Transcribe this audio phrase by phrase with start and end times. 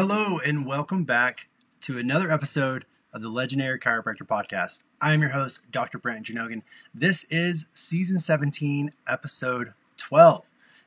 [0.00, 1.48] Hello, and welcome back
[1.80, 4.84] to another episode of the Legendary Chiropractor Podcast.
[5.00, 5.98] I am your host, Dr.
[5.98, 6.62] Brent Janogan.
[6.94, 10.44] This is season 17, episode 12.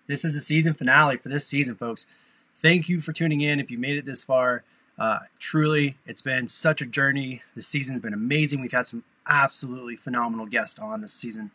[0.08, 2.08] This is the season finale for this season, folks.
[2.56, 3.60] Thank you for tuning in.
[3.60, 4.64] If you made it this far,
[4.98, 7.42] uh, truly, it's been such a journey.
[7.54, 8.62] The season's been amazing.
[8.62, 11.52] We've had some absolutely phenomenal guests on this season.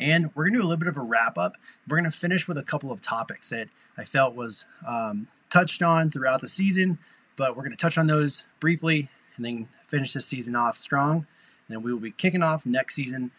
[0.00, 1.54] And we're going to do a little bit of a wrap up.
[1.86, 5.82] We're going to finish with a couple of topics that I felt was um, touched
[5.82, 6.98] on throughout the season,
[7.36, 11.16] but we're going to touch on those briefly and then finish this season off strong.
[11.16, 13.30] And then we will be kicking off next season,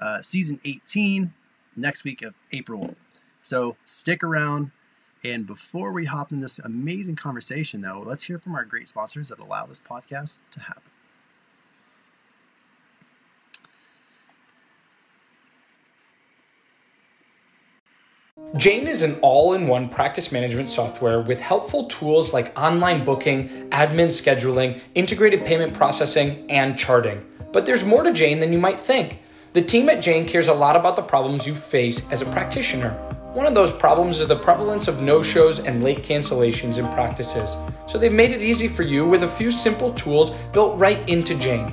[0.00, 1.32] uh, season 18,
[1.76, 2.94] next week of April.
[3.42, 4.70] So stick around.
[5.24, 9.28] And before we hop in this amazing conversation, though, let's hear from our great sponsors
[9.28, 10.91] that allow this podcast to happen.
[18.56, 23.48] Jane is an all in one practice management software with helpful tools like online booking,
[23.70, 27.24] admin scheduling, integrated payment processing, and charting.
[27.50, 29.20] But there's more to Jane than you might think.
[29.54, 32.90] The team at Jane cares a lot about the problems you face as a practitioner.
[33.32, 37.56] One of those problems is the prevalence of no shows and late cancellations in practices.
[37.86, 41.34] So they've made it easy for you with a few simple tools built right into
[41.38, 41.72] Jane.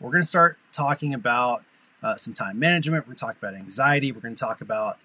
[0.00, 1.64] We're going to start talking about
[2.02, 3.04] uh, some time management.
[3.04, 4.12] We're going to talk about anxiety.
[4.12, 4.98] We're going to talk about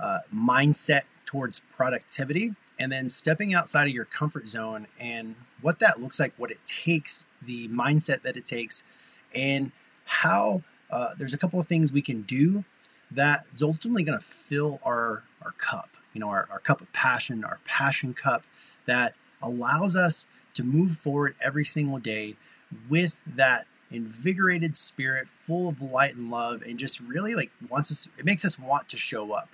[0.00, 6.00] uh, mindset towards productivity and then stepping outside of your comfort zone and what that
[6.00, 8.84] looks like, what it takes, the mindset that it takes,
[9.34, 9.70] and
[10.06, 12.64] how uh, there's a couple of things we can do
[13.12, 16.90] that is ultimately going to fill our, our cup, you know, our, our cup of
[16.92, 18.42] passion, our passion cup
[18.86, 22.34] that allows us to move forward every single day
[22.88, 28.08] with that invigorated spirit full of light and love and just really like wants us
[28.18, 29.48] it makes us want to show up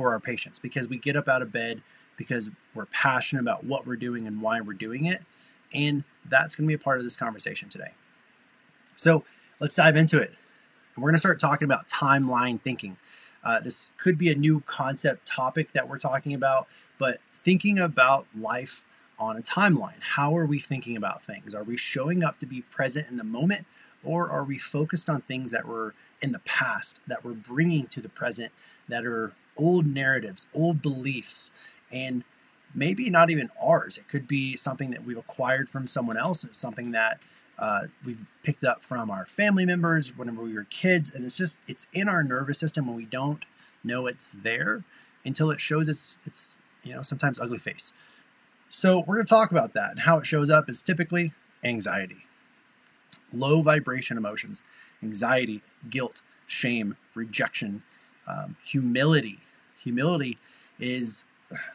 [0.00, 1.82] for our patients because we get up out of bed
[2.16, 5.20] because we're passionate about what we're doing and why we're doing it.
[5.74, 7.90] And that's going to be a part of this conversation today.
[8.96, 9.22] So
[9.60, 10.32] let's dive into it.
[10.96, 12.96] we're going to start talking about timeline thinking.
[13.44, 16.66] Uh, this could be a new concept topic that we're talking about,
[16.98, 18.86] but thinking about life
[19.18, 20.00] on a timeline.
[20.00, 21.54] How are we thinking about things?
[21.54, 23.66] Are we showing up to be present in the moment,
[24.02, 28.00] or are we focused on things that were in the past that we're bringing to
[28.00, 28.50] the present
[28.88, 31.50] that are old narratives, old beliefs,
[31.92, 32.24] and
[32.74, 33.98] maybe not even ours.
[33.98, 36.44] It could be something that we've acquired from someone else.
[36.44, 37.20] It's something that
[37.58, 41.58] uh, we've picked up from our family members whenever we were kids, and it's just
[41.68, 43.44] it's in our nervous system when we don't
[43.84, 44.82] know it's there
[45.24, 47.92] until it shows its its you know sometimes ugly face.
[48.70, 51.32] So we're going to talk about that and how it shows up is typically
[51.64, 52.24] anxiety,
[53.32, 54.62] low vibration emotions,
[55.02, 55.60] anxiety,
[55.90, 57.82] guilt, shame, rejection,
[58.26, 59.38] um, humility.
[59.80, 60.38] Humility
[60.78, 61.24] is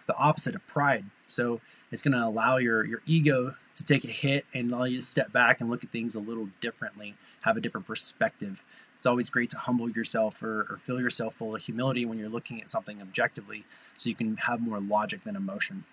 [0.07, 1.05] the opposite of pride.
[1.27, 1.59] So
[1.91, 5.05] it's going to allow your your ego to take a hit and allow you to
[5.05, 8.63] step back and look at things a little differently, have a different perspective.
[8.97, 12.29] It's always great to humble yourself or, or fill yourself full of humility when you're
[12.29, 13.65] looking at something objectively,
[13.97, 15.83] so you can have more logic than emotion.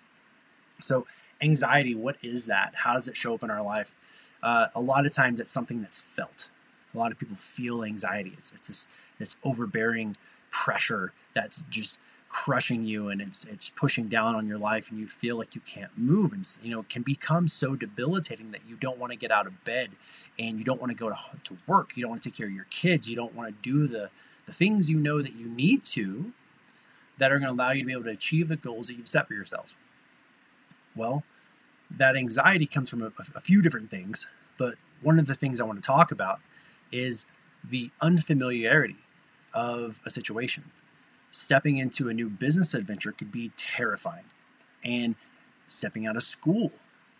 [0.81, 1.05] So
[1.41, 2.73] anxiety, what is that?
[2.73, 3.95] How does it show up in our life?
[4.41, 6.47] Uh, a lot of times, it's something that's felt.
[6.93, 8.33] A lot of people feel anxiety.
[8.37, 8.87] It's, it's this
[9.19, 10.15] this overbearing
[10.51, 11.99] pressure that's just
[12.33, 15.61] crushing you and it's it's pushing down on your life and you feel like you
[15.61, 19.17] can't move and you know it can become so debilitating that you don't want to
[19.17, 19.91] get out of bed
[20.39, 21.95] and you don't want to go to, to work.
[21.95, 23.07] You don't want to take care of your kids.
[23.07, 24.09] You don't want to do the
[24.47, 26.33] the things you know that you need to
[27.19, 29.07] that are going to allow you to be able to achieve the goals that you've
[29.07, 29.77] set for yourself.
[30.95, 31.23] Well
[31.97, 34.25] that anxiety comes from a, a few different things
[34.57, 36.39] but one of the things i want to talk about
[36.91, 37.25] is
[37.69, 38.95] the unfamiliarity
[39.53, 40.63] of a situation
[41.33, 44.23] stepping into a new business adventure could be terrifying.
[44.85, 45.15] And
[45.65, 46.71] stepping out of school,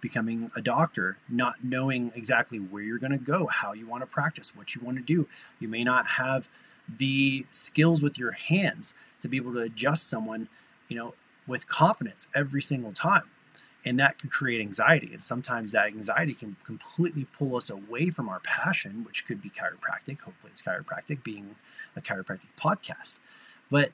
[0.01, 4.07] becoming a doctor, not knowing exactly where you're going to go, how you want to
[4.07, 5.27] practice, what you want to do.
[5.59, 6.47] You may not have
[6.99, 10.47] the skills with your hands to be able to adjust someone,
[10.89, 11.15] you know,
[11.47, 13.29] with confidence every single time.
[13.85, 15.09] And that could create anxiety.
[15.11, 19.49] And sometimes that anxiety can completely pull us away from our passion, which could be
[19.49, 20.21] chiropractic.
[20.21, 21.55] Hopefully, it's chiropractic being
[21.95, 23.19] a chiropractic podcast.
[23.71, 23.91] But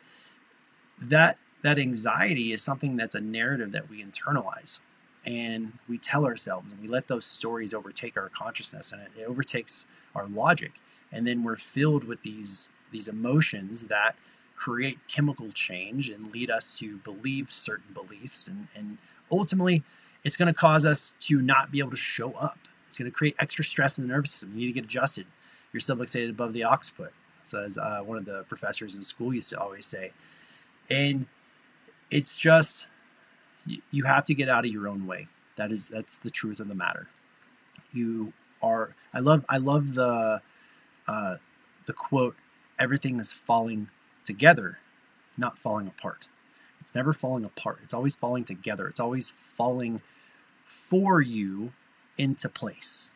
[1.04, 4.80] that that anxiety is something that's a narrative that we internalize
[5.26, 9.86] and we tell ourselves and we let those stories overtake our consciousness and it, overtakes
[10.16, 10.72] our logic.
[11.12, 14.16] And then we're filled with these these emotions that
[14.56, 18.48] create chemical change and lead us to believe certain beliefs.
[18.48, 18.98] And, and
[19.32, 19.84] ultimately
[20.24, 22.58] it's going to cause us to not be able to show up.
[22.88, 24.52] It's going to create extra stress in the nervous system.
[24.54, 25.28] You need to get adjusted.
[25.72, 27.12] You're subluxated above the occiput
[27.50, 30.12] says uh, one of the professors in school used to always say
[30.90, 31.26] and
[32.12, 32.88] it's just
[33.92, 35.28] you have to get out of your own way.
[35.58, 37.08] That is that's the truth of the matter.
[37.92, 40.42] You are i love i love the
[41.08, 41.36] uh,
[41.86, 42.36] the quote
[42.80, 43.90] everything is falling
[44.26, 44.78] together
[45.38, 46.28] not falling apart.
[46.82, 47.80] It's never falling apart.
[47.84, 48.88] It's always falling together.
[48.88, 50.02] It's always falling
[50.66, 51.72] for you
[52.18, 53.12] into place.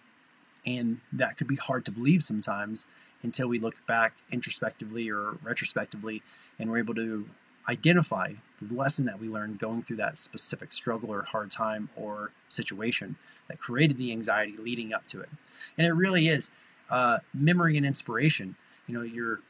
[0.65, 2.85] And that could be hard to believe sometimes
[3.23, 6.21] until we look back introspectively or retrospectively
[6.59, 7.27] and we're able to
[7.68, 12.31] identify the lesson that we learned going through that specific struggle or hard time or
[12.48, 13.15] situation
[13.48, 15.30] that created the anxiety leading up to it.
[15.77, 16.51] And it really is
[16.89, 18.56] uh, memory and inspiration.
[18.88, 19.42] You know, your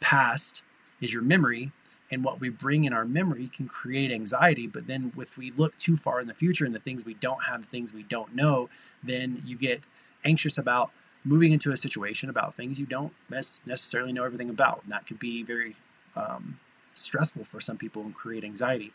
[0.00, 0.62] past
[1.00, 1.72] is your memory,
[2.10, 4.66] and what we bring in our memory can create anxiety.
[4.66, 7.42] But then, if we look too far in the future and the things we don't
[7.44, 8.68] have, the things we don't know,
[9.02, 9.80] then you get
[10.24, 10.90] anxious about
[11.24, 14.82] moving into a situation about things you don't necessarily know everything about.
[14.82, 15.76] And that could be very
[16.16, 16.58] um,
[16.94, 18.92] stressful for some people and create anxiety.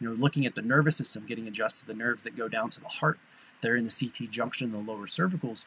[0.00, 2.80] You know, looking at the nervous system, getting adjusted, the nerves that go down to
[2.80, 3.18] the heart,
[3.60, 5.66] they're in the CT junction, the lower cervicals.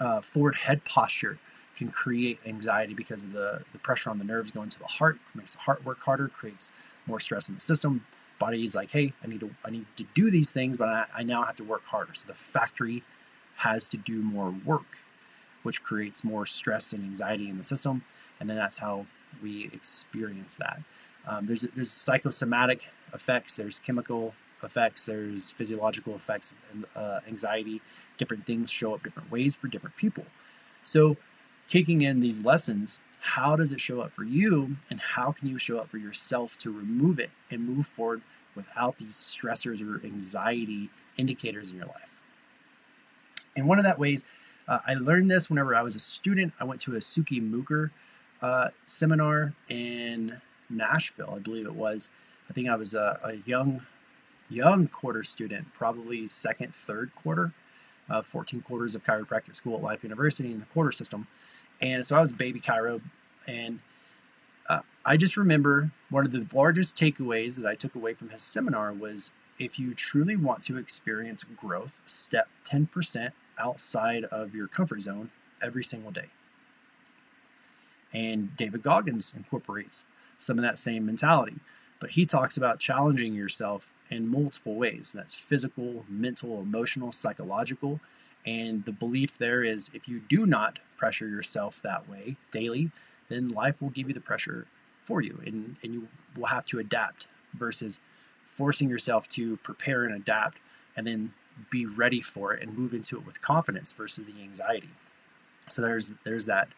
[0.00, 1.38] Uh, forward head posture
[1.76, 5.18] can create anxiety because of the, the pressure on the nerves going to the heart,
[5.34, 6.72] makes the heart work harder, creates
[7.06, 8.04] more stress in the system.
[8.38, 11.04] Body is like, hey, I need to I need to do these things, but I,
[11.16, 12.14] I now have to work harder.
[12.14, 13.02] So the factory
[13.56, 14.98] has to do more work,
[15.62, 18.02] which creates more stress and anxiety in the system,
[18.38, 19.06] and then that's how
[19.42, 20.80] we experience that.
[21.26, 26.54] Um, there's there's psychosomatic effects, there's chemical effects, there's physiological effects,
[26.96, 27.80] uh, anxiety.
[28.16, 30.24] Different things show up different ways for different people.
[30.82, 31.16] So,
[31.66, 35.58] taking in these lessons, how does it show up for you, and how can you
[35.58, 38.22] show up for yourself to remove it and move forward
[38.54, 42.10] without these stressors or anxiety indicators in your life?
[43.56, 44.24] And one of that ways,
[44.68, 46.52] uh, I learned this whenever I was a student.
[46.60, 47.90] I went to a Sukhi Muker
[48.42, 50.40] uh, seminar in
[50.70, 52.10] Nashville, I believe it was.
[52.48, 53.82] I think I was a, a young,
[54.48, 57.52] young quarter student, probably second, third quarter,
[58.08, 61.26] uh, 14 quarters of chiropractic school at Life University in the quarter system.
[61.80, 63.00] And so I was a baby chiro.
[63.46, 63.80] And
[64.68, 68.42] uh, I just remember one of the largest takeaways that I took away from his
[68.42, 75.02] seminar was if you truly want to experience growth, step 10% outside of your comfort
[75.02, 75.30] zone
[75.62, 76.26] every single day.
[78.12, 80.04] And David Goggins incorporates
[80.38, 81.56] some of that same mentality.
[82.00, 85.12] But he talks about challenging yourself in multiple ways.
[85.14, 88.00] That's physical, mental, emotional, psychological.
[88.46, 92.90] And the belief there is if you do not pressure yourself that way daily,
[93.28, 94.66] then life will give you the pressure
[95.04, 98.00] for you and, and you will have to adapt versus
[98.46, 100.58] forcing yourself to prepare and adapt
[100.96, 101.32] and then
[101.70, 104.90] be ready for it and move into it with confidence versus the anxiety.
[105.70, 106.68] So there's there's that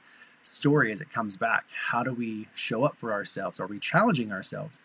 [0.42, 1.66] story as it comes back.
[1.72, 3.60] How do we show up for ourselves?
[3.60, 4.82] Are we challenging ourselves?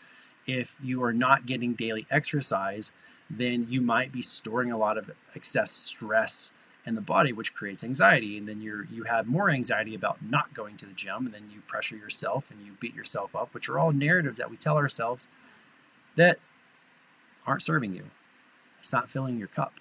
[0.47, 2.91] If you are not getting daily exercise,
[3.29, 6.51] then you might be storing a lot of excess stress
[6.85, 8.37] in the body, which creates anxiety.
[8.37, 11.49] And then you're you have more anxiety about not going to the gym, and then
[11.51, 14.77] you pressure yourself and you beat yourself up, which are all narratives that we tell
[14.77, 15.27] ourselves
[16.15, 16.37] that
[17.47, 18.03] aren't serving you.
[18.79, 19.73] It's not filling your cup.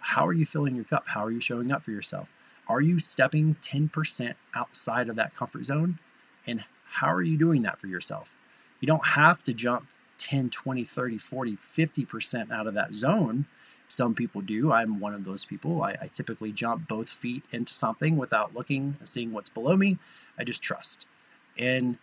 [0.00, 1.04] How are you filling your cup?
[1.06, 2.28] How are you showing up for yourself?
[2.68, 5.98] Are you stepping 10% outside of that comfort zone?
[6.46, 8.34] And how are you doing that for yourself?
[8.80, 9.86] You don't have to jump
[10.18, 13.46] 10, 20, 30, 40, 50% out of that zone.
[13.88, 14.72] Some people do.
[14.72, 15.82] I'm one of those people.
[15.82, 19.98] I, I typically jump both feet into something without looking and seeing what's below me.
[20.38, 21.06] I just trust.
[21.58, 21.98] And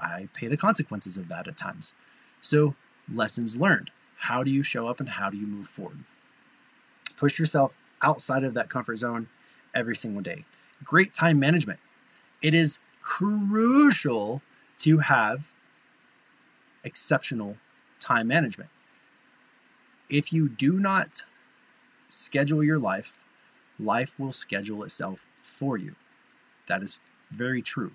[0.00, 1.94] I pay the consequences of that at times.
[2.40, 2.74] So,
[3.12, 3.90] lessons learned.
[4.16, 5.98] How do you show up and how do you move forward?
[7.16, 9.28] Push yourself outside of that comfort zone
[9.74, 10.44] every single day.
[10.84, 11.78] Great time management.
[12.42, 14.42] It is crucial
[14.78, 15.52] to have
[16.84, 17.56] exceptional
[18.00, 18.70] time management.
[20.10, 21.24] If you do not
[22.08, 23.24] schedule your life,
[23.78, 25.94] life will schedule itself for you.
[26.68, 26.98] That is
[27.30, 27.92] very true.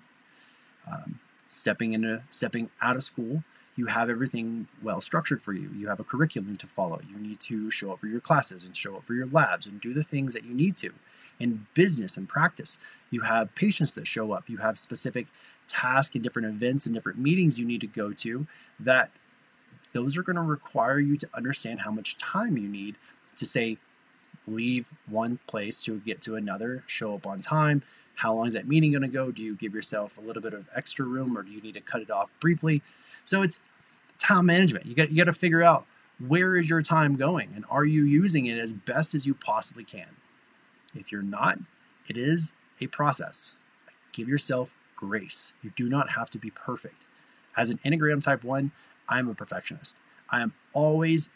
[0.90, 3.42] Um, stepping into stepping out of school,
[3.76, 5.70] you have everything well structured for you.
[5.76, 7.00] You have a curriculum to follow.
[7.08, 9.80] You need to show up for your classes and show up for your labs and
[9.80, 10.90] do the things that you need to.
[11.40, 12.78] In business and practice,
[13.10, 14.48] you have patients that show up.
[14.48, 15.26] You have specific
[15.68, 18.46] tasks and different events and different meetings you need to go to
[18.80, 19.10] that
[19.92, 22.96] those are going to require you to understand how much time you need
[23.36, 23.76] to say
[24.46, 27.82] leave one place to get to another, show up on time.
[28.14, 29.30] How long is that meeting going to go?
[29.30, 31.80] Do you give yourself a little bit of extra room or do you need to
[31.80, 32.82] cut it off briefly?
[33.24, 33.60] So it's
[34.18, 34.86] time management.
[34.86, 35.86] You got you got to figure out
[36.26, 39.84] where is your time going and are you using it as best as you possibly
[39.84, 40.08] can.
[40.94, 41.58] If you're not,
[42.08, 43.54] it is a process.
[44.12, 45.52] Give yourself grace.
[45.62, 47.06] You do not have to be perfect.
[47.56, 48.70] As an Enneagram type 1,
[49.08, 49.96] I'm a perfectionist.
[50.30, 51.28] I am always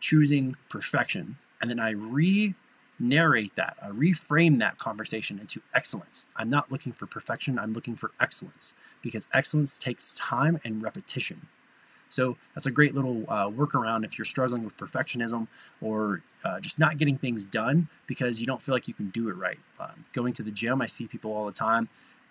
[0.00, 2.54] choosing perfection and then I re
[3.00, 6.26] narrate that, I reframe that conversation into excellence.
[6.36, 11.46] I'm not looking for perfection, I'm looking for excellence because excellence takes time and repetition.
[12.10, 15.46] So that's a great little uh, workaround if you're struggling with perfectionism
[15.80, 19.28] or uh, just not getting things done because you don't feel like you can do
[19.28, 19.58] it right.
[19.78, 21.88] Um, going to the gym, I see people all the time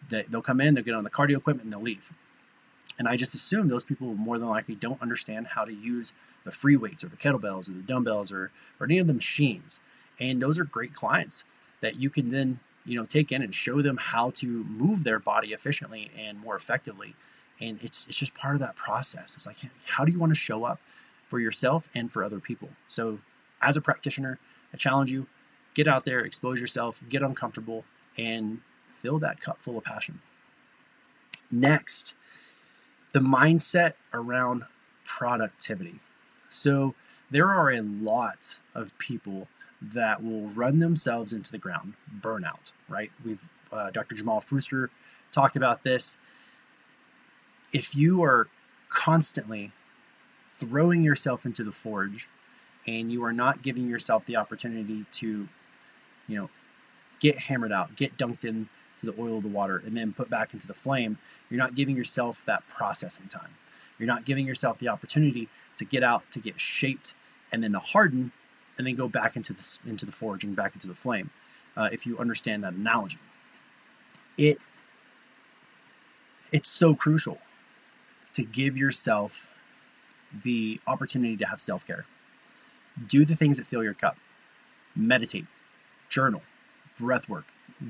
[0.10, 2.12] that they'll come in, they'll get on the cardio equipment, and they'll leave.
[2.98, 6.52] And I just assume those people more than likely don't understand how to use the
[6.52, 9.82] free weights or the kettlebells or the dumbbells or, or any of the machines.
[10.20, 11.46] And those are great clients
[11.82, 15.20] that you can then you know take in and show them how to move their
[15.20, 17.16] body efficiently and more effectively
[17.62, 19.36] and it's it's just part of that process.
[19.36, 20.80] It's like how do you want to show up
[21.30, 22.70] for yourself and for other people?
[22.88, 23.20] So
[23.62, 24.40] as a practitioner
[24.74, 25.26] i challenge you
[25.74, 27.84] get out there expose yourself get uncomfortable
[28.18, 28.60] and
[28.92, 30.20] fill that cup full of passion.
[31.52, 32.16] Next
[33.12, 34.64] the mindset around
[35.06, 36.00] productivity.
[36.52, 36.94] So
[37.32, 39.48] there are a lot of people
[39.82, 43.12] that will run themselves into the ground burnout right?
[43.26, 44.90] We've uh, dr jamal Frooster
[45.32, 46.18] talked about this
[47.74, 48.48] if you are
[48.90, 49.72] constantly
[50.56, 52.28] throwing yourself into the forge
[52.88, 55.48] and you are not giving yourself the opportunity to,
[56.28, 56.50] you know,
[57.20, 60.30] get hammered out, get dunked in to the oil of the water, and then put
[60.30, 61.18] back into the flame,
[61.50, 63.50] you're not giving yourself that processing time.
[63.98, 65.48] You're not giving yourself the opportunity
[65.78, 67.14] to get out, to get shaped,
[67.52, 68.32] and then to harden,
[68.78, 71.30] and then go back into the into the forge and back into the flame.
[71.76, 73.18] Uh, if you understand that analogy,
[74.38, 74.58] it
[76.52, 77.40] it's so crucial
[78.40, 79.48] to give yourself
[80.44, 82.06] the opportunity to have self care.
[83.08, 84.18] Do the things that fill your cup.
[84.96, 85.46] Meditate,
[86.10, 86.42] journal,
[87.00, 87.46] breath work,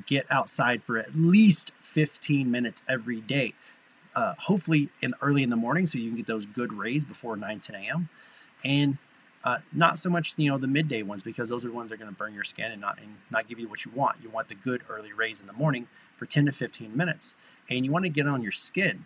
[0.05, 3.53] get outside for at least 15 minutes every day.
[4.15, 7.37] Uh, hopefully in early in the morning so you can get those good rays before
[7.37, 8.09] 9 10 a.m
[8.63, 8.97] and
[9.45, 11.95] uh, not so much you know the midday ones because those are the ones that
[11.95, 14.17] are going to burn your skin and not and not give you what you want.
[14.21, 15.87] You want the good early rays in the morning
[16.17, 17.35] for 10 to 15 minutes.
[17.69, 19.05] And you want to get on your skin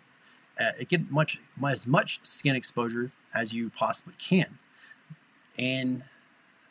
[0.60, 4.58] uh, get much as much skin exposure as you possibly can,
[5.58, 6.02] and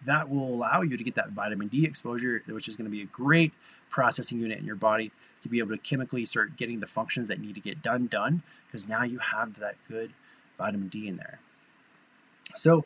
[0.06, 3.02] that will allow you to get that vitamin D exposure, which is going to be
[3.02, 3.54] a great
[3.90, 5.12] processing unit in your body
[5.42, 8.42] to be able to chemically start getting the functions that need to get done done
[8.66, 10.12] because now you have that good
[10.58, 11.40] vitamin D in there.
[12.56, 12.86] So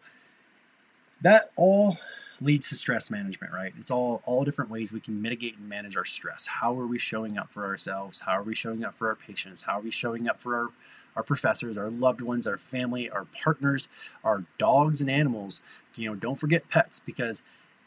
[1.21, 1.97] that all
[2.39, 3.73] leads to stress management, right?
[3.79, 6.45] It's all all different ways we can mitigate and manage our stress.
[6.45, 8.19] How are we showing up for ourselves?
[8.19, 9.63] How are we showing up for our patients?
[9.63, 10.69] How are we showing up for our
[11.17, 13.89] our professors, our loved ones, our family, our partners,
[14.23, 15.61] our dogs and animals.
[15.95, 17.41] You know, don't forget pets because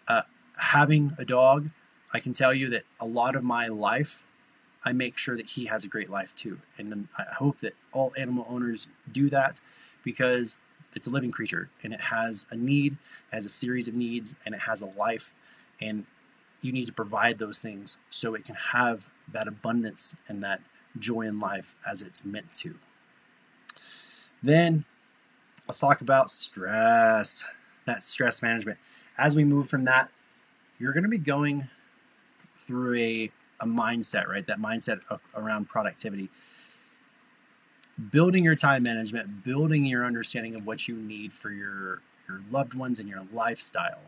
[0.09, 0.23] uh,
[0.59, 1.71] having a dog,
[2.13, 4.27] I can tell you that a lot of my life,
[4.85, 6.59] I make sure that he has a great life too.
[6.77, 9.61] And I hope that all animal owners do that
[10.03, 10.59] because
[10.95, 12.97] it's a living creature and it has a need,
[13.33, 15.33] has a series of needs, and it has a life.
[15.81, 16.05] And
[16.63, 20.61] you need to provide those things so it can have that abundance and that
[20.99, 22.75] joy in life as it's meant to.
[24.43, 24.85] Then
[25.67, 27.45] let's talk about stress,
[27.87, 28.79] that stress management.
[29.19, 30.11] As we move from that,
[30.79, 31.69] you're going to be going
[32.67, 33.31] through a,
[33.61, 34.47] a mindset, right?
[34.47, 35.01] That mindset
[35.35, 36.29] around productivity.
[38.11, 42.75] Building your time management, building your understanding of what you need for your your loved
[42.75, 44.01] ones and your lifestyle.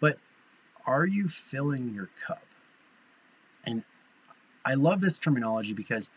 [0.00, 0.18] But
[0.86, 2.42] are you filling your cup?
[3.64, 3.84] And
[4.64, 6.10] I love this terminology because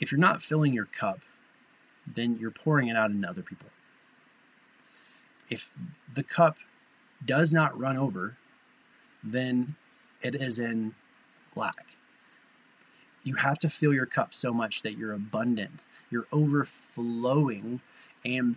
[0.00, 1.20] if you're not filling your cup,
[2.14, 3.68] then you're pouring it out into other people.
[5.50, 5.70] If
[6.14, 6.56] the cup
[7.24, 8.36] does not run over,
[9.22, 9.74] then
[10.22, 10.94] it is in
[11.54, 11.97] lack.
[13.22, 17.80] You have to fill your cup so much that you're abundant, you're overflowing,
[18.24, 18.56] and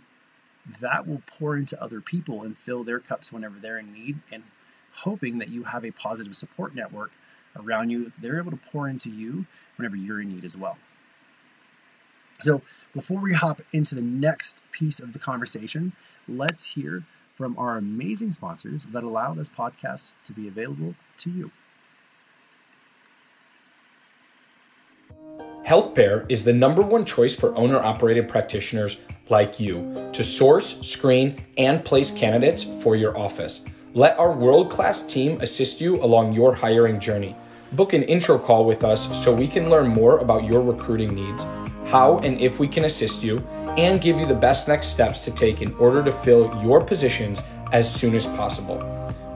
[0.80, 4.44] that will pour into other people and fill their cups whenever they're in need and
[4.94, 7.12] hoping that you have a positive support network
[7.58, 9.46] around you they're able to pour into you
[9.78, 10.78] whenever you're in need as well.
[12.42, 12.62] So
[12.94, 15.94] before we hop into the next piece of the conversation
[16.28, 17.04] let's hear
[17.36, 21.52] from our amazing sponsors that allow this podcast to be available to you
[25.72, 28.98] HealthPair is the number one choice for owner operated practitioners
[29.30, 33.62] like you to source, screen, and place candidates for your office.
[33.94, 37.38] Let our world class team assist you along your hiring journey.
[37.72, 41.46] Book an intro call with us so we can learn more about your recruiting needs,
[41.86, 43.38] how and if we can assist you,
[43.78, 47.42] and give you the best next steps to take in order to fill your positions
[47.72, 48.78] as soon as possible.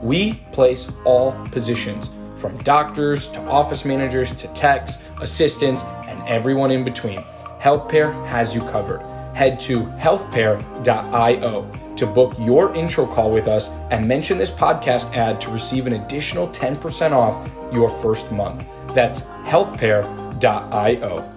[0.02, 5.80] We place all positions, from doctors to office managers to techs, assistants,
[6.26, 7.18] everyone in between.
[7.60, 9.00] HealthPair has you covered.
[9.34, 15.40] Head to healthpair.io to book your intro call with us and mention this podcast ad
[15.40, 18.66] to receive an additional 10% off your first month.
[18.94, 21.32] That's healthpair.io.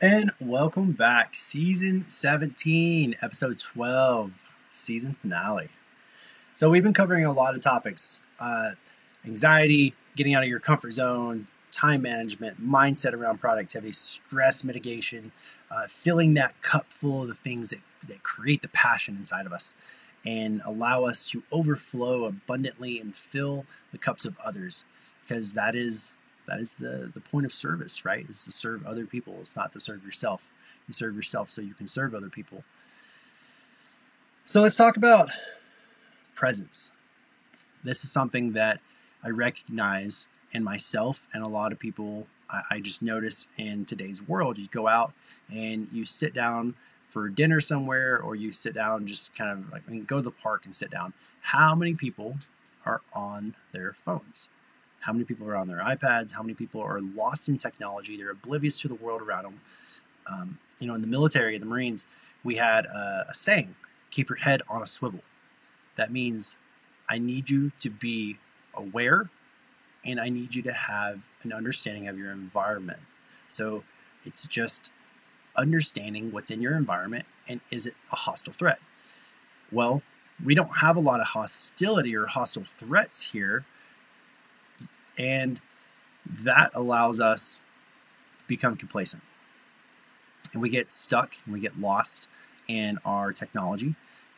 [0.00, 1.34] And welcome back.
[1.34, 4.30] Season 17, episode 12,
[4.70, 5.68] season finale.
[6.54, 8.72] So, we've been covering a lot of topics uh,
[9.26, 15.30] anxiety, getting out of your comfort zone, time management, mindset around productivity, stress mitigation,
[15.70, 19.52] uh, filling that cup full of the things that, that create the passion inside of
[19.52, 19.74] us
[20.24, 24.84] and allow us to overflow abundantly and fill the cups of others
[25.22, 26.14] because that is
[26.48, 28.28] that is the the point of service right?
[28.28, 29.36] Is to serve other people.
[29.40, 30.42] It's not to serve yourself.
[30.88, 32.62] You serve yourself so you can serve other people.
[34.44, 35.28] So let's talk about
[36.34, 36.92] presence.
[37.82, 38.80] This is something that
[39.26, 44.26] i recognize in myself and a lot of people I, I just notice in today's
[44.26, 44.58] world.
[44.58, 45.12] You go out
[45.52, 46.74] and you sit down
[47.10, 50.22] for dinner somewhere or you sit down just kind of like I mean, go to
[50.22, 51.12] the park and sit down.
[51.40, 52.36] How many people
[52.84, 54.48] are on their phones?
[55.00, 56.32] How many people are on their ipads?
[56.32, 58.16] How many people are lost in technology?
[58.16, 59.60] They're oblivious to the world around them
[60.32, 62.06] um, you know in the military the marines
[62.42, 63.74] we had a, a saying
[64.10, 65.20] keep your head on a swivel.
[65.96, 66.56] That means
[67.08, 68.36] i need you to be
[68.76, 69.28] aware
[70.04, 73.00] and i need you to have an understanding of your environment
[73.48, 73.82] so
[74.24, 74.90] it's just
[75.56, 78.78] understanding what's in your environment and is it a hostile threat?
[79.72, 80.02] Well,
[80.44, 83.64] we don't have a lot of hostility or hostile threats here,
[85.18, 85.60] and
[86.28, 87.60] that allows us
[88.38, 89.22] to become complacent.
[90.52, 92.28] And we get stuck and we get lost
[92.68, 93.94] in our technology,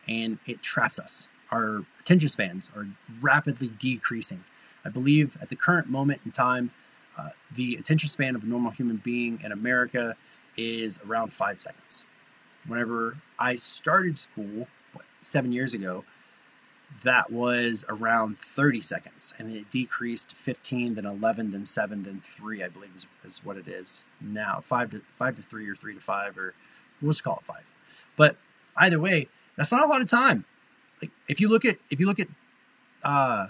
[0.07, 1.27] and it traps us.
[1.51, 2.87] Our attention spans are
[3.21, 4.43] rapidly decreasing.
[4.85, 6.71] I believe at the current moment in time,
[7.17, 10.15] uh, the attention span of a normal human being in America
[10.57, 12.05] is around five seconds.
[12.67, 16.03] Whenever I started school what, seven years ago,
[17.03, 22.21] that was around 30 seconds and it decreased to 15 then 11 then 7 then
[22.25, 25.75] 3 i believe is, is what it is now 5 to 5 to 3 or
[25.75, 26.53] 3 to 5 or
[27.01, 27.57] we'll just call it 5
[28.17, 28.35] but
[28.77, 30.45] either way that's not a lot of time
[31.01, 32.27] like if you look at if you look at
[33.03, 33.47] uh,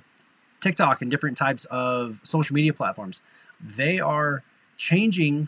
[0.61, 3.21] tiktok and different types of social media platforms
[3.61, 4.43] they are
[4.77, 5.47] changing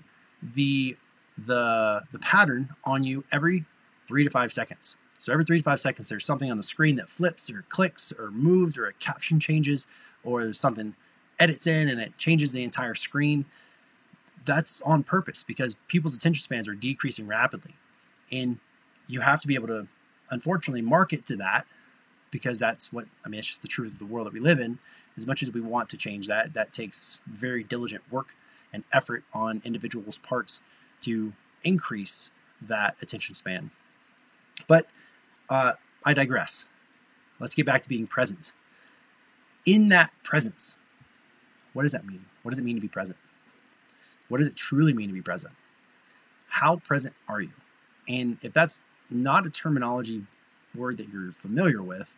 [0.56, 0.96] the
[1.38, 3.66] the the pattern on you every
[4.08, 4.98] three to five seconds.
[5.18, 8.12] So every three to five seconds, there's something on the screen that flips or clicks
[8.12, 9.88] or moves or a caption changes
[10.24, 10.96] or something
[11.40, 13.46] edits in and it changes the entire screen.
[14.46, 17.76] That's on purpose because people's attention spans are decreasing rapidly.
[18.32, 18.58] And
[19.08, 19.88] you have to be able to,
[20.32, 21.66] unfortunately, market to that
[22.32, 24.60] because that's what, I mean, it's just the truth of the world that we live
[24.60, 24.80] in.
[25.18, 28.34] As much as we want to change that, that takes very diligent work
[28.74, 30.62] and effort on individuals' parts
[31.02, 33.70] to increase that attention span.
[34.68, 34.88] But
[35.50, 35.74] uh,
[36.06, 36.66] I digress.
[37.40, 38.54] Let's get back to being present.
[39.66, 40.78] In that presence,
[41.74, 42.26] what does that mean?
[42.44, 43.18] What does it mean to be present?
[44.30, 45.54] What does it truly mean to be present?
[46.48, 47.52] How present are you?
[48.08, 50.24] And if that's not a terminology
[50.74, 52.14] word that you're familiar with,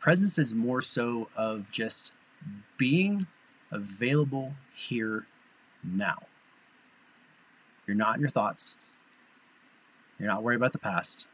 [0.00, 2.12] presence is more so of just
[2.76, 3.26] being
[3.70, 5.26] available here
[5.82, 6.18] now.
[7.86, 8.76] You're not in your thoughts.
[10.18, 11.26] You're not worried about the past.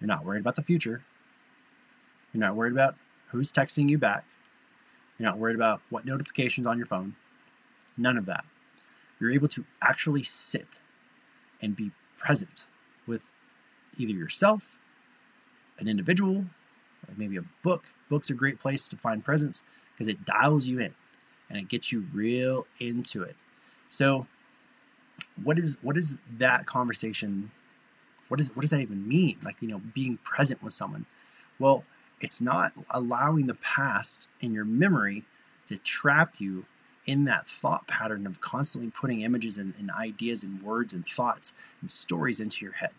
[0.00, 1.02] You're not worried about the future.
[2.32, 2.96] You're not worried about
[3.28, 4.24] who's texting you back.
[5.18, 7.14] You're not worried about what notifications on your phone.
[7.96, 8.44] None of that.
[9.20, 10.80] You're able to actually sit
[11.60, 12.66] and be present
[13.06, 13.30] with
[13.96, 14.76] either yourself,
[15.78, 16.44] an individual,
[17.08, 17.92] like maybe a book.
[18.08, 19.62] Book's are a great place to find presence
[19.92, 20.94] because it dials you in
[21.48, 23.36] and it gets you real into it.
[23.88, 24.26] So
[25.42, 27.50] what is what is that conversation
[28.32, 29.36] what is what does that even mean?
[29.42, 31.04] Like, you know, being present with someone.
[31.58, 31.84] Well,
[32.22, 35.24] it's not allowing the past in your memory
[35.66, 36.64] to trap you
[37.04, 41.52] in that thought pattern of constantly putting images and, and, ideas and words and thoughts
[41.82, 42.92] and stories into your head.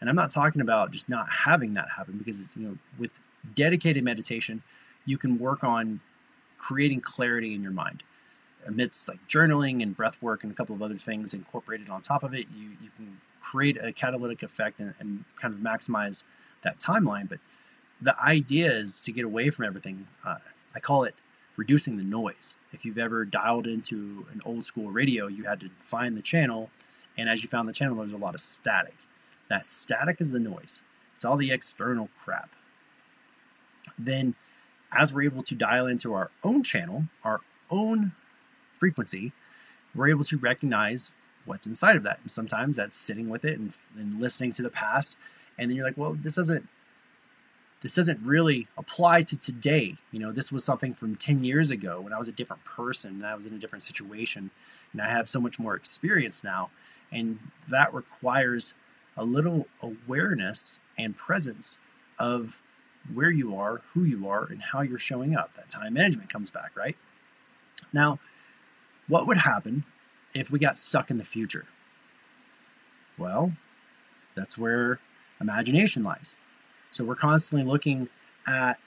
[0.00, 3.12] And I'm not talking about just not having that happen because it's, you know, with
[3.54, 4.62] dedicated meditation,
[5.04, 6.00] you can work on
[6.58, 8.02] creating clarity in your mind.
[8.66, 12.24] Amidst like journaling and breath work and a couple of other things incorporated on top
[12.24, 16.24] of it, you, you can create a catalytic effect and, and kind of maximize
[16.62, 17.28] that timeline.
[17.28, 17.38] But
[18.02, 20.06] the idea is to get away from everything.
[20.24, 20.36] Uh,
[20.74, 21.14] I call it
[21.56, 22.56] reducing the noise.
[22.72, 26.70] If you've ever dialed into an old school radio, you had to find the channel,
[27.16, 28.94] and as you found the channel, there's a lot of static.
[29.48, 30.82] That static is the noise.
[31.14, 32.50] It's all the external crap.
[33.98, 34.34] Then,
[34.92, 38.12] as we're able to dial into our own channel, our own
[38.78, 39.32] frequency,
[39.94, 41.12] we're able to recognize
[41.46, 42.18] what's inside of that.
[42.20, 45.16] And sometimes that's sitting with it and, and listening to the past.
[45.58, 46.68] And then you're like, well, this doesn't
[47.82, 49.94] this doesn't really apply to today.
[50.10, 53.12] You know, this was something from 10 years ago when I was a different person
[53.12, 54.50] and I was in a different situation.
[54.92, 56.70] And I have so much more experience now.
[57.12, 58.74] And that requires
[59.16, 61.80] a little awareness and presence
[62.18, 62.62] of
[63.14, 65.52] where you are, who you are, and how you're showing up.
[65.54, 66.96] That time management comes back, right?
[67.92, 68.18] Now,
[69.08, 69.84] what would happen
[70.34, 71.66] if we got stuck in the future?
[73.18, 73.52] Well,
[74.34, 74.98] that's where
[75.40, 76.38] imagination lies.
[76.90, 78.08] So we're constantly looking
[78.46, 78.78] at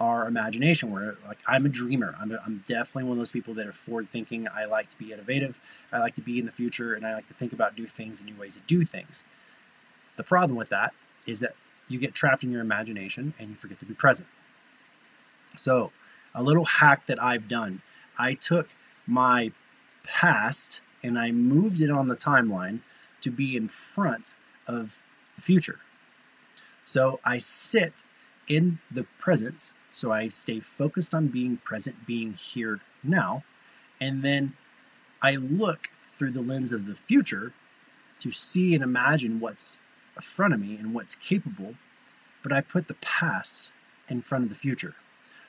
[0.00, 0.90] our imagination.
[0.90, 2.14] Where like I'm a dreamer.
[2.20, 4.48] I'm, a, I'm definitely one of those people that are forward thinking.
[4.54, 5.60] I like to be innovative.
[5.92, 8.20] I like to be in the future, and I like to think about new things
[8.20, 9.24] and new ways to do things.
[10.16, 10.94] The problem with that
[11.26, 11.54] is that
[11.88, 14.28] you get trapped in your imagination and you forget to be present.
[15.56, 15.92] So,
[16.34, 17.80] a little hack that I've done
[18.18, 18.68] I took
[19.06, 19.50] my
[20.04, 22.80] past and I moved it on the timeline
[23.20, 24.98] to be in front of
[25.36, 25.78] the future.
[26.84, 28.02] So I sit
[28.48, 29.72] in the present.
[29.92, 33.44] So I stay focused on being present, being here now.
[34.00, 34.54] And then
[35.22, 37.52] I look through the lens of the future
[38.20, 39.80] to see and imagine what's
[40.16, 41.74] in front of me and what's capable.
[42.42, 43.72] But I put the past
[44.08, 44.94] in front of the future.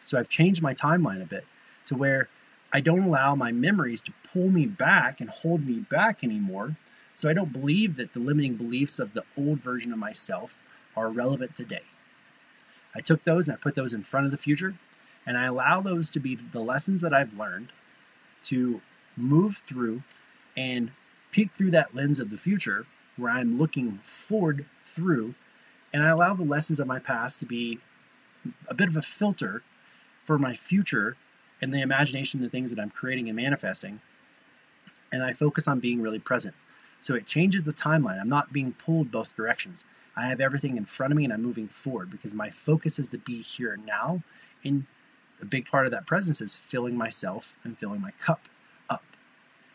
[0.05, 1.45] So I've changed my timeline a bit
[1.87, 2.29] to where
[2.73, 6.75] I don't allow my memories to pull me back and hold me back anymore.
[7.15, 10.57] So I don't believe that the limiting beliefs of the old version of myself
[10.95, 11.83] are relevant today.
[12.93, 14.73] I took those and I put those in front of the future,
[15.25, 17.71] and I allow those to be the lessons that I've learned
[18.43, 18.81] to
[19.17, 20.03] move through
[20.55, 20.91] and
[21.31, 22.85] peek through that lens of the future
[23.17, 25.33] where I'm looking forward through,
[25.93, 27.79] and I allow the lessons of my past to be
[28.67, 29.63] a bit of a filter
[30.23, 31.15] for my future
[31.61, 33.99] and the imagination, the things that I'm creating and manifesting.
[35.11, 36.53] And I focus on being really present.
[37.01, 38.19] So it changes the timeline.
[38.19, 39.85] I'm not being pulled both directions.
[40.17, 43.07] I have everything in front of me and I'm moving forward because my focus is
[43.09, 44.21] to be here now.
[44.63, 44.85] And
[45.41, 48.41] a big part of that presence is filling myself and filling my cup
[48.89, 49.03] up,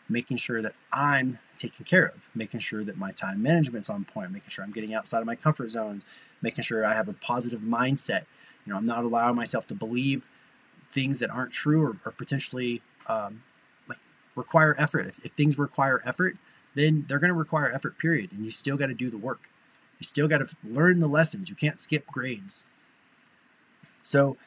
[0.09, 4.31] making sure that I'm taken care of, making sure that my time management's on point,
[4.31, 6.03] making sure I'm getting outside of my comfort zones,
[6.41, 8.25] making sure I have a positive mindset.
[8.65, 10.23] You know, I'm not allowing myself to believe
[10.91, 13.41] things that aren't true or, or potentially um,
[13.87, 13.99] like
[14.35, 15.07] require effort.
[15.07, 16.37] If, if things require effort,
[16.75, 18.31] then they're going to require effort, period.
[18.31, 19.49] And you still got to do the work.
[19.99, 21.49] You still got to learn the lessons.
[21.49, 22.65] You can't skip grades.
[24.01, 24.37] So,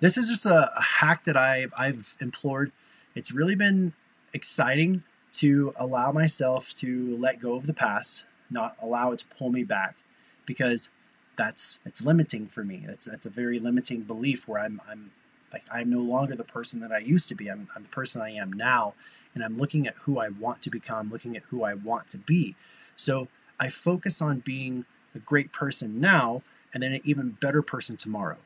[0.00, 2.72] this is just a, a hack that I, I've implored.
[3.14, 3.94] It's really been
[4.34, 5.02] exciting
[5.38, 9.64] to allow myself to let go of the past, not allow it to pull me
[9.64, 9.96] back,
[10.46, 10.90] because
[11.36, 12.84] that's it's limiting for me.
[12.86, 15.10] That's that's a very limiting belief where I'm I'm
[15.52, 17.48] like I'm no longer the person that I used to be.
[17.50, 18.94] I'm, I'm the person I am now,
[19.34, 22.18] and I'm looking at who I want to become, looking at who I want to
[22.18, 22.54] be.
[22.96, 26.42] So I focus on being a great person now,
[26.72, 28.36] and then an even better person tomorrow.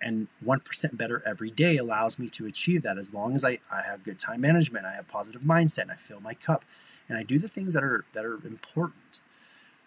[0.00, 3.82] And 1% better every day allows me to achieve that as long as I, I
[3.82, 6.64] have good time management, I have positive mindset, and I fill my cup,
[7.08, 9.20] and I do the things that are that are important.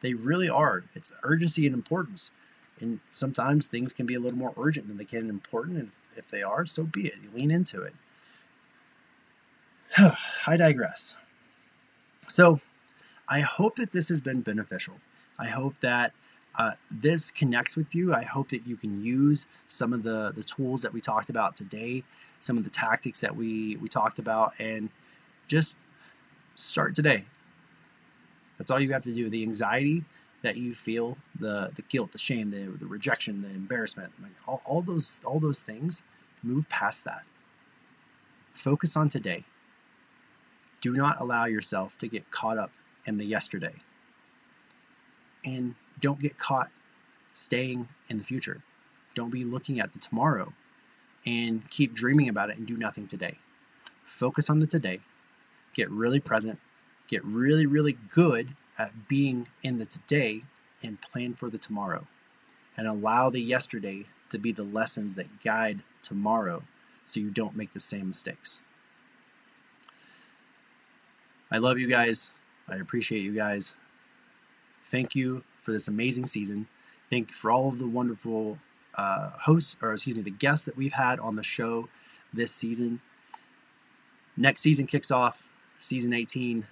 [0.02, 0.84] They really are.
[0.96, 2.32] It's urgency and importance.
[2.80, 5.78] And sometimes things can be a little more urgent than they can important.
[5.78, 7.16] And if they are, so be it.
[7.24, 7.94] You lean into it.
[10.48, 11.16] I digress.
[12.28, 12.60] So
[13.30, 14.96] I hope that this has been beneficial.
[15.38, 16.14] I hope that
[16.58, 18.14] uh, this connects with you.
[18.14, 21.56] I hope that you can use some of the, the tools that we talked about
[21.56, 22.04] today,
[22.40, 24.90] some of the tactics that we, we talked about, and
[25.48, 25.78] just
[26.56, 27.24] start today.
[28.58, 29.30] That's all you have to do.
[29.30, 30.04] The anxiety
[30.44, 34.62] that you feel, the the guilt, the shame, the, the rejection, the embarrassment, like all,
[34.66, 36.02] all those all those things,
[36.44, 37.24] move past that.
[38.54, 39.44] Focus on today.
[40.82, 42.72] Do not allow yourself to get caught up
[43.06, 43.74] in the yesterday.
[45.46, 46.70] And don't get caught
[47.34, 48.62] staying in the future.
[49.16, 50.54] Don't be looking at the tomorrow
[51.26, 53.36] and keep dreaming about it and do nothing today.
[54.06, 55.00] Focus on the today.
[55.74, 56.60] Get really present.
[57.08, 60.44] Get really, really good at being in the today
[60.84, 62.06] and plan for the tomorrow.
[62.78, 66.64] And allow the yesterday to be the lessons that guide tomorrow
[67.06, 68.62] so you don't make the same mistakes.
[71.52, 72.32] I love you guys.
[72.70, 73.76] I appreciate you guys.
[74.86, 76.68] Thank you for this amazing season.
[77.10, 78.58] Thank you for all of the wonderful
[78.96, 81.88] uh, hosts, or excuse me, the guests that we've had on the show
[82.34, 83.02] this season.
[84.38, 85.44] Next season kicks off,
[85.80, 86.66] season 18.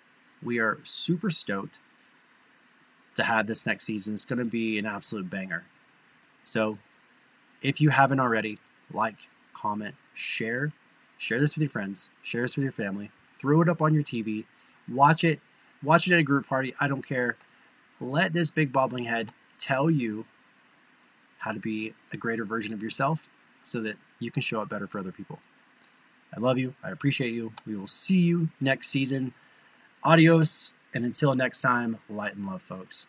[0.44, 1.80] We are super stoked
[3.16, 4.14] to have this next season.
[4.14, 5.64] It's going to be an absolute banger.
[6.46, 6.78] So,
[7.62, 8.58] if you haven't already,
[8.94, 10.72] like, comment, share,
[11.18, 14.04] share this with your friends, share this with your family, throw it up on your
[14.04, 14.46] TV,
[14.88, 15.42] watch it,
[15.84, 16.74] watch it at a group party.
[16.80, 17.36] I don't care.
[18.00, 20.26] Let this big bobbling head tell you
[21.40, 23.28] how to be a greater version of yourself
[23.64, 25.40] so that you can show up better for other people.
[26.36, 26.76] I love you.
[26.84, 27.54] I appreciate you.
[27.66, 29.34] We will see you next season.
[30.04, 30.72] Adios.
[30.94, 33.08] And until next time, light and love, folks.